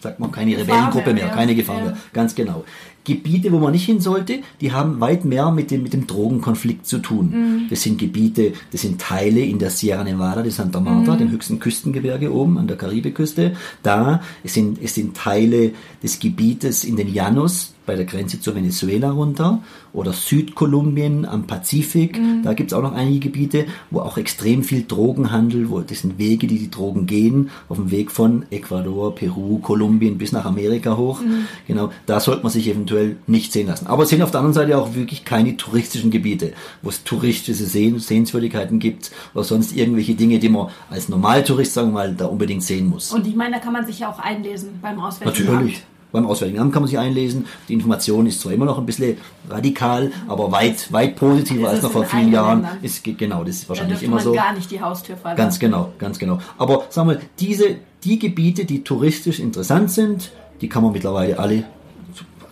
sagt 0.00 0.20
man, 0.20 0.30
keine 0.32 0.52
Gefahr 0.52 0.66
Rebellengruppe 0.66 1.14
mehr, 1.14 1.26
mehr, 1.26 1.34
keine 1.34 1.54
Gefahr 1.54 1.78
Ja. 1.78 1.84
mehr, 1.84 1.96
ganz 2.12 2.34
genau. 2.34 2.64
Gebiete, 3.02 3.50
wo 3.50 3.58
man 3.58 3.72
nicht 3.72 3.86
hin 3.86 3.98
sollte, 4.00 4.40
die 4.60 4.72
haben 4.72 5.00
weit 5.00 5.24
mehr 5.24 5.50
mit 5.50 5.70
dem, 5.70 5.82
mit 5.82 5.94
dem 5.94 6.06
Drogenkonflikt 6.06 6.86
zu 6.86 6.98
tun. 6.98 7.30
Mhm. 7.30 7.62
Das 7.70 7.82
sind 7.82 7.98
Gebiete, 7.98 8.52
das 8.72 8.82
sind 8.82 9.00
Teile 9.00 9.40
in 9.40 9.58
der 9.58 9.70
Sierra 9.70 10.04
Nevada 10.04 10.42
de 10.42 10.50
Santa 10.52 10.80
Marta, 10.80 11.14
Mhm. 11.14 11.18
dem 11.18 11.30
höchsten 11.30 11.58
Küstengebirge 11.60 12.30
oben 12.32 12.58
an 12.58 12.66
der 12.68 12.76
Karibiküste. 12.76 13.56
Da 13.82 14.20
es 14.44 14.52
sind, 14.54 14.78
es 14.82 14.94
sind 14.94 15.16
Teile 15.16 15.72
des 16.02 16.18
Gebietes 16.18 16.84
in 16.84 16.96
den 16.96 17.12
Llanos 17.12 17.74
bei 17.90 17.96
der 17.96 18.04
Grenze 18.04 18.40
zu 18.40 18.54
Venezuela 18.54 19.10
runter 19.10 19.58
oder 19.92 20.12
Südkolumbien 20.12 21.26
am 21.26 21.48
Pazifik. 21.48 22.20
Mhm. 22.20 22.44
Da 22.44 22.52
gibt 22.52 22.70
es 22.70 22.78
auch 22.78 22.82
noch 22.82 22.92
einige 22.92 23.18
Gebiete, 23.18 23.66
wo 23.90 23.98
auch 23.98 24.16
extrem 24.16 24.62
viel 24.62 24.84
Drogenhandel, 24.86 25.70
wo 25.70 25.80
das 25.80 26.02
sind 26.02 26.16
Wege, 26.16 26.46
die 26.46 26.60
die 26.60 26.70
Drogen 26.70 27.06
gehen, 27.06 27.50
auf 27.68 27.78
dem 27.78 27.90
Weg 27.90 28.12
von 28.12 28.44
Ecuador, 28.52 29.12
Peru, 29.16 29.58
Kolumbien 29.58 30.18
bis 30.18 30.30
nach 30.30 30.44
Amerika 30.44 30.96
hoch. 30.96 31.20
Mhm. 31.20 31.46
Genau, 31.66 31.90
da 32.06 32.20
sollte 32.20 32.44
man 32.44 32.52
sich 32.52 32.68
eventuell 32.68 33.16
nicht 33.26 33.52
sehen 33.52 33.66
lassen. 33.66 33.88
Aber 33.88 34.04
es 34.04 34.08
sind 34.10 34.22
auf 34.22 34.30
der 34.30 34.38
anderen 34.38 34.54
Seite 34.54 34.78
auch 34.78 34.94
wirklich 34.94 35.24
keine 35.24 35.56
touristischen 35.56 36.12
Gebiete, 36.12 36.52
wo 36.82 36.90
es 36.90 37.02
touristische 37.02 37.64
Sehen, 37.64 37.98
Sehenswürdigkeiten 37.98 38.78
gibt 38.78 39.10
oder 39.34 39.42
sonst 39.42 39.76
irgendwelche 39.76 40.14
Dinge, 40.14 40.38
die 40.38 40.48
man 40.48 40.68
als 40.90 41.08
Normaltourist, 41.08 41.74
sagen 41.74 41.88
wir 41.88 41.94
mal, 41.94 42.14
da 42.14 42.26
unbedingt 42.26 42.62
sehen 42.62 42.86
muss. 42.86 43.12
Und 43.12 43.26
ich 43.26 43.34
meine, 43.34 43.56
da 43.56 43.58
kann 43.60 43.72
man 43.72 43.84
sich 43.84 43.98
ja 43.98 44.12
auch 44.12 44.20
einlesen 44.20 44.78
beim 44.80 45.00
Auswärtigen 45.00 45.52
Natürlich. 45.52 45.74
Amt. 45.78 45.86
Beim 46.12 46.26
Auswärtigen 46.26 46.60
Amt 46.60 46.72
kann 46.72 46.82
man 46.82 46.88
sich 46.88 46.98
einlesen. 46.98 47.46
Die 47.68 47.74
Information 47.74 48.26
ist 48.26 48.40
zwar 48.40 48.52
immer 48.52 48.64
noch 48.64 48.78
ein 48.78 48.86
bisschen 48.86 49.16
radikal, 49.48 50.10
aber 50.28 50.50
weit, 50.50 50.92
weit 50.92 51.16
positiver 51.16 51.68
als 51.70 51.82
noch 51.82 51.92
vor 51.92 52.04
vielen 52.04 52.32
Jahren. 52.32 52.62
Ländern? 52.62 52.78
Ist, 52.82 53.04
ge- 53.04 53.14
genau, 53.14 53.44
das 53.44 53.56
ist 53.56 53.68
wahrscheinlich 53.68 54.02
immer 54.02 54.16
man 54.16 54.24
so. 54.24 54.32
gar 54.32 54.52
nicht 54.52 54.70
die 54.70 54.80
Haustür 54.80 55.16
verlassen. 55.16 55.36
Ganz 55.38 55.58
genau, 55.58 55.92
ganz 55.98 56.18
genau. 56.18 56.38
Aber 56.58 56.84
sagen 56.88 57.10
wir, 57.10 57.20
diese, 57.38 57.76
die 58.04 58.18
Gebiete, 58.18 58.64
die 58.64 58.82
touristisch 58.82 59.38
interessant 59.38 59.90
sind, 59.92 60.32
die 60.60 60.68
kann 60.68 60.82
man 60.82 60.92
mittlerweile 60.92 61.38
alle, 61.38 61.64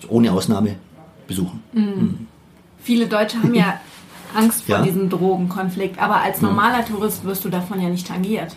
ohne 0.09 0.33
Ausnahme, 0.33 0.77
besuchen. 1.27 1.63
Viele 2.81 3.07
Deutsche 3.07 3.43
haben 3.43 3.55
ja 3.55 3.81
Angst 4.35 4.65
vor 4.65 4.77
Ja. 4.77 4.81
Mhm. 4.83 4.87
diesem 4.87 5.11
Drogenkonflikt, 5.11 6.01
aber 6.01 6.21
als 6.23 6.41
normaler 6.43 6.85
Tourist 6.85 7.25
wirst 7.25 7.45
du 7.45 7.49
davon 7.49 7.81
ja 7.83 7.89
nicht 7.89 8.07
tangiert. 8.07 8.55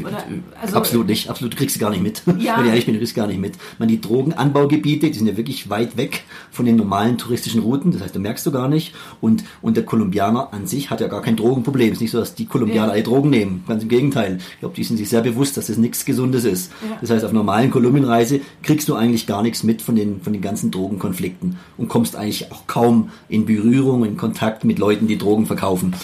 Oder, 0.00 0.24
also- 0.60 0.76
absolut 0.76 1.06
nicht, 1.06 1.28
absolut, 1.30 1.52
du 1.52 1.56
kriegst 1.56 1.74
sie 1.74 1.80
gar 1.80 1.90
nicht 1.90 2.02
mit. 2.02 2.22
Ja. 2.38 2.56
Wenn 2.58 2.64
ich 2.64 2.70
ehrlich 2.70 2.84
bin, 2.86 2.94
du 2.94 3.00
kriegst 3.00 3.14
gar 3.14 3.26
nicht 3.26 3.40
mit. 3.40 3.54
Man, 3.78 3.88
die 3.88 4.00
Drogenanbaugebiete, 4.00 5.06
die 5.10 5.14
sind 5.18 5.26
ja 5.26 5.36
wirklich 5.36 5.70
weit 5.70 5.96
weg 5.96 6.24
von 6.50 6.66
den 6.66 6.76
normalen 6.76 7.18
touristischen 7.18 7.60
Routen, 7.62 7.92
das 7.92 8.02
heißt, 8.02 8.14
da 8.14 8.18
merkst 8.18 8.44
du 8.46 8.50
gar 8.52 8.68
nicht. 8.68 8.94
Und, 9.20 9.44
und 9.62 9.76
der 9.76 9.84
Kolumbianer 9.84 10.52
an 10.52 10.66
sich 10.66 10.90
hat 10.90 11.00
ja 11.00 11.08
gar 11.08 11.22
kein 11.22 11.36
Drogenproblem. 11.36 11.88
Es 11.88 11.94
ist 11.94 12.00
nicht 12.02 12.10
so, 12.10 12.18
dass 12.18 12.34
die 12.34 12.46
Kolumbianer 12.46 12.88
Ja. 12.88 12.92
alle 12.92 13.02
Drogen 13.02 13.30
nehmen. 13.30 13.64
Ganz 13.66 13.82
im 13.82 13.88
Gegenteil. 13.88 14.38
Ich 14.54 14.60
glaube, 14.60 14.74
die 14.74 14.84
sind 14.84 14.96
sich 14.96 15.08
sehr 15.08 15.22
bewusst, 15.22 15.56
dass 15.56 15.66
das 15.68 15.76
nichts 15.76 16.04
Gesundes 16.04 16.44
ist. 16.44 16.72
Ja. 16.88 16.96
Das 17.00 17.10
heißt, 17.10 17.24
auf 17.24 17.32
normalen 17.32 17.70
Kolumbienreise 17.70 18.40
kriegst 18.62 18.88
du 18.88 18.94
eigentlich 18.94 19.26
gar 19.26 19.42
nichts 19.42 19.62
mit 19.62 19.82
von 19.82 19.96
den, 19.96 20.20
von 20.20 20.32
den 20.32 20.42
ganzen 20.42 20.70
Drogenkonflikten 20.70 21.56
und 21.76 21.88
kommst 21.88 22.16
eigentlich 22.16 22.52
auch 22.52 22.66
kaum 22.66 23.10
in 23.28 23.46
Berührung, 23.46 24.04
in 24.04 24.16
Kontakt 24.16 24.64
mit 24.64 24.78
Leuten, 24.78 25.06
die 25.06 25.18
Drogen 25.18 25.46
verkaufen. 25.46 25.94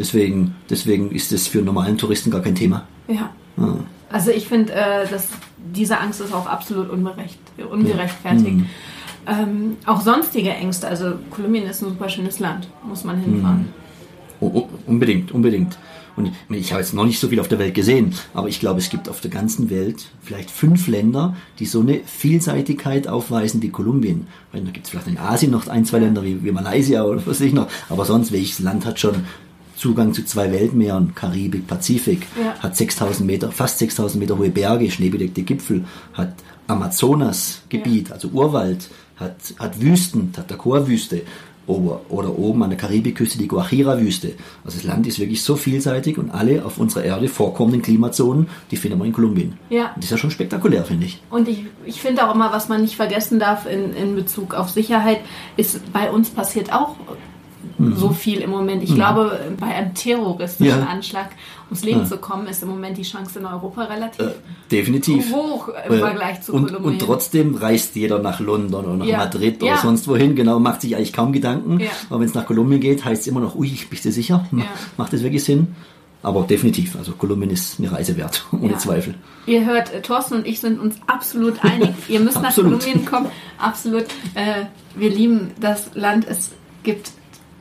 Deswegen, 0.00 0.54
deswegen 0.70 1.10
ist 1.10 1.30
das 1.30 1.46
für 1.46 1.60
normalen 1.60 1.98
Touristen 1.98 2.30
gar 2.30 2.40
kein 2.40 2.54
Thema. 2.54 2.86
Ja. 3.06 3.28
Also 4.10 4.30
ich 4.30 4.48
finde, 4.48 4.72
äh, 4.72 5.06
dass 5.06 5.28
diese 5.74 6.00
Angst 6.00 6.22
ist 6.22 6.32
auch 6.32 6.46
absolut 6.46 6.88
unberecht, 6.88 7.38
ungerechtfertigt. 7.70 8.56
Mhm. 8.56 8.66
Ähm, 9.26 9.76
auch 9.84 10.00
sonstige 10.00 10.54
Ängste, 10.54 10.88
also 10.88 11.12
Kolumbien 11.28 11.64
ist 11.64 11.82
ein 11.82 11.90
super 11.90 12.08
schönes 12.08 12.38
Land, 12.38 12.66
muss 12.82 13.04
man 13.04 13.20
hinfahren. 13.20 13.68
Oh, 14.40 14.50
oh, 14.54 14.68
unbedingt, 14.86 15.32
unbedingt. 15.32 15.76
Und 16.16 16.32
ich 16.48 16.72
habe 16.72 16.80
jetzt 16.80 16.94
noch 16.94 17.04
nicht 17.04 17.20
so 17.20 17.28
viel 17.28 17.38
auf 17.38 17.48
der 17.48 17.58
Welt 17.58 17.74
gesehen, 17.74 18.14
aber 18.32 18.48
ich 18.48 18.58
glaube, 18.58 18.78
es 18.78 18.88
gibt 18.88 19.06
auf 19.08 19.20
der 19.20 19.30
ganzen 19.30 19.68
Welt 19.68 20.06
vielleicht 20.22 20.50
fünf 20.50 20.88
Länder, 20.88 21.36
die 21.58 21.66
so 21.66 21.80
eine 21.80 22.00
Vielseitigkeit 22.06 23.06
aufweisen 23.06 23.60
wie 23.60 23.68
Kolumbien. 23.68 24.26
Weil 24.50 24.62
da 24.62 24.70
gibt 24.70 24.86
es 24.86 24.90
vielleicht 24.90 25.08
in 25.08 25.18
Asien 25.18 25.52
noch 25.52 25.68
ein, 25.68 25.84
zwei 25.84 25.98
Länder 25.98 26.24
wie, 26.24 26.42
wie 26.42 26.52
Malaysia 26.52 27.04
oder 27.04 27.18
was 27.18 27.26
weiß 27.26 27.40
ich 27.42 27.52
noch. 27.52 27.68
Aber 27.90 28.06
sonst, 28.06 28.32
welches 28.32 28.60
Land 28.60 28.86
hat 28.86 28.98
schon 28.98 29.26
Zugang 29.80 30.12
zu 30.12 30.24
zwei 30.26 30.52
Weltmeeren, 30.52 31.14
Karibik, 31.14 31.66
Pazifik, 31.66 32.26
Ja. 32.38 32.54
hat 32.58 32.76
6000 32.76 33.26
Meter, 33.26 33.50
fast 33.50 33.78
6000 33.78 34.20
Meter 34.20 34.36
hohe 34.36 34.50
Berge, 34.50 34.90
schneebedeckte 34.90 35.42
Gipfel, 35.42 35.84
hat 36.12 36.34
Amazonas-Gebiet, 36.66 38.12
also 38.12 38.28
Urwald, 38.28 38.90
hat, 39.16 39.36
hat 39.58 39.80
Wüsten, 39.80 40.32
Tatacoa-Wüste 40.34 41.22
oder, 41.66 42.00
oder 42.10 42.38
oben 42.38 42.62
an 42.62 42.70
der 42.70 42.78
Karibikküste 42.78 43.38
die 43.38 43.48
Guajira-Wüste. 43.48 44.32
Also 44.64 44.76
das 44.76 44.84
Land 44.84 45.06
ist 45.06 45.18
wirklich 45.18 45.42
so 45.42 45.56
vielseitig 45.56 46.18
und 46.18 46.30
alle 46.30 46.62
auf 46.64 46.76
unserer 46.78 47.04
Erde 47.04 47.28
vorkommenden 47.28 47.80
Klimazonen, 47.80 48.48
die 48.70 48.76
finden 48.76 48.98
wir 48.98 49.06
in 49.06 49.12
Kolumbien. 49.14 49.54
Ja. 49.70 49.86
Und 49.94 49.96
das 49.98 50.04
ist 50.04 50.10
ja 50.10 50.18
schon 50.18 50.30
spektakulär, 50.30 50.84
finde 50.84 51.06
ich. 51.06 51.22
Und 51.30 51.48
ich, 51.48 51.64
ich 51.86 52.00
finde 52.02 52.28
auch 52.28 52.34
immer, 52.34 52.52
was 52.52 52.68
man 52.68 52.82
nicht 52.82 52.96
vergessen 52.96 53.38
darf 53.38 53.64
in, 53.66 53.94
in 53.94 54.14
Bezug 54.14 54.52
auf 54.52 54.68
Sicherheit, 54.68 55.20
ist, 55.56 55.92
bei 55.92 56.10
uns 56.10 56.28
passiert 56.28 56.70
auch 56.72 56.96
so 57.96 58.10
viel 58.10 58.38
im 58.40 58.50
Moment. 58.50 58.82
Ich 58.82 58.94
glaube, 58.94 59.38
bei 59.58 59.66
einem 59.66 59.94
terroristischen 59.94 60.76
Mhm. 60.76 60.82
Ja. 60.82 60.88
Anschlag 60.88 61.30
ums 61.68 61.84
Leben 61.84 62.04
zu 62.06 62.18
kommen, 62.18 62.46
ist 62.46 62.62
im 62.62 62.68
Moment 62.68 62.98
die 62.98 63.02
Chance 63.02 63.38
in 63.38 63.46
Europa 63.46 63.84
relativ 63.84 64.20
Äh, 64.26 64.30
definitiv. 64.70 65.32
hoch 65.32 65.68
im 65.86 65.92
Äh, 65.94 65.98
Vergleich 65.98 66.42
zu 66.42 66.52
und, 66.52 66.66
Kolumbien. 66.66 66.92
und 66.92 66.98
trotzdem 67.00 67.54
reist 67.54 67.94
jeder 67.96 68.18
nach 68.18 68.40
London 68.40 68.84
oder 68.84 68.96
nach 68.96 69.06
Ja. 69.06 69.18
Madrid 69.18 69.62
oder 69.62 69.72
Ja. 69.72 69.78
sonst 69.78 70.06
wohin, 70.08 70.34
genau, 70.36 70.58
macht 70.58 70.80
sich 70.82 70.96
eigentlich 70.96 71.12
kaum 71.12 71.32
Gedanken. 71.32 71.80
Ja. 71.80 71.88
Aber 72.10 72.20
wenn 72.20 72.26
es 72.28 72.34
nach 72.34 72.46
Kolumbien 72.46 72.80
geht, 72.80 73.04
heißt 73.04 73.22
es 73.22 73.26
immer 73.28 73.40
noch, 73.40 73.54
ui, 73.56 73.70
bist 73.88 74.04
du 74.04 74.10
sicher? 74.12 74.46
Ma- 74.50 74.62
Ja. 74.62 74.68
Macht 74.96 75.12
das 75.12 75.22
wirklich 75.22 75.44
Sinn? 75.44 75.74
Aber 76.22 76.42
definitiv, 76.42 76.96
also 76.96 77.12
Kolumbien 77.12 77.50
ist 77.50 77.78
eine 77.78 77.90
Reise 77.90 78.14
wert, 78.18 78.44
ohne 78.52 78.72
Ja. 78.72 78.78
Zweifel. 78.78 79.14
Ihr 79.46 79.64
hört, 79.64 79.90
äh, 79.94 80.02
Thorsten 80.02 80.34
und 80.34 80.46
ich 80.46 80.60
sind 80.60 80.78
uns 80.78 80.96
absolut 81.06 81.64
einig. 81.64 81.90
Ihr 82.08 82.20
müsst 82.20 82.42
nach. 82.42 82.54
Kolumbien 82.54 83.06
kommen. 83.06 83.28
Absolut. 83.58 84.04
Äh, 84.34 84.64
wir 84.96 85.08
lieben 85.08 85.52
das 85.60 85.90
Land. 85.94 86.26
Es 86.28 86.50
gibt 86.82 87.12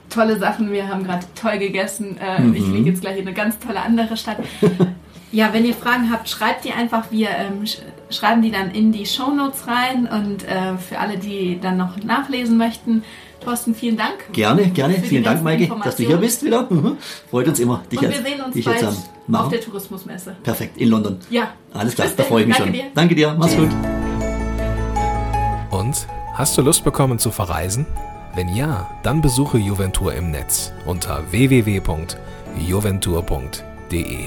tolle 0.10 0.38
Sachen. 0.40 0.72
Wir 0.72 0.88
haben 0.88 1.04
gerade 1.04 1.26
toll 1.40 1.58
gegessen. 1.60 2.18
Äh, 2.18 2.42
Mhm. 2.42 2.56
Ich 2.56 2.64
fliege 2.64 2.90
jetzt 2.90 3.02
gleich 3.02 3.18
in 3.18 3.28
eine 3.28 3.34
ganz 3.34 3.58
tolle 3.60 3.82
andere 3.82 4.18
Stadt. 4.18 4.38
ja, 5.32 5.50
wenn 5.54 5.66
ihr 5.66 5.74
Fragen 5.76 6.12
habt, 6.12 6.30
schreibt 6.30 6.66
die 6.66 6.72
einfach. 6.72 7.12
Wir 7.12 7.30
ähm, 7.30 7.66
sch 7.66 7.78
schreiben 8.10 8.42
die 8.42 8.50
dann 8.52 8.72
in 8.72 8.92
die 8.92 9.06
Shownotes 9.06 9.68
rein. 9.68 10.08
Und 10.08 10.44
äh, 10.48 10.78
für 10.78 11.00
alle, 11.00 11.18
die 11.18 11.60
dann 11.62 11.78
noch 11.78 11.98
nachlesen 12.04 12.58
möchten, 12.58 13.04
Thorsten, 13.44 13.74
vielen 13.74 13.96
Dank. 13.96 14.34
Gerne, 14.34 14.68
gerne. 14.70 14.96
Vielen 14.96 15.24
Dank, 15.24 15.44
Maike, 15.44 15.72
dass 15.84 15.96
du 15.96 16.04
hier 16.04 16.18
bist 16.18 16.44
wieder. 16.44 16.68
Mhm. 16.70 16.98
Freut 17.30 17.48
uns 17.48 17.60
immer, 17.60 17.82
dich 17.90 18.02
Und 18.02 18.10
wir 18.10 18.22
sehen 18.22 18.42
uns 18.42 18.54
dich 18.54 18.66
bald 18.66 18.82
jetzt 18.82 19.10
am 19.28 19.36
auf 19.36 19.50
der 19.50 19.62
Tourismusmesse. 19.62 20.36
Perfekt, 20.44 20.78
in 20.78 20.90
London. 20.90 21.20
Ja. 21.30 21.50
Alles 21.74 21.96
klar, 21.96 22.08
Bis 22.08 22.18
da 22.18 22.24
freue 22.24 22.42
ich 22.42 22.48
mich 22.48 22.58
Danke 22.58 22.74
schon. 22.74 22.82
dir. 22.86 22.92
Danke 22.96 23.16
dir, 23.16 23.36
mach's 23.40 23.56
gut. 23.56 23.70
Und 25.72 26.08
hast 26.34 26.58
du 26.58 26.62
Lust 26.64 26.84
bekommen 26.84 27.20
zu 27.20 27.32
verreisen? 27.32 27.86
Wenn 28.40 28.56
ja, 28.56 28.90
dann 29.04 29.22
besuche 29.22 29.58
Juventur 29.58 30.14
im 30.14 30.32
Netz 30.32 30.72
unter 30.86 31.30
www.juventur.de. 31.30 34.20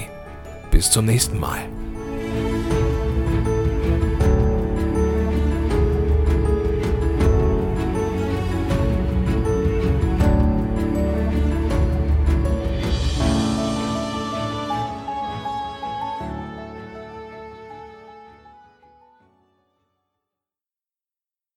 Bis 0.69 0.91
zum 0.91 1.05
nächsten 1.05 1.39
Mal. 1.39 1.61